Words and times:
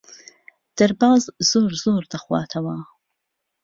دەرباز 0.83 1.23
زۆر 1.51 1.71
زۆر 1.83 2.03
دەخواتەوە. 2.11 2.77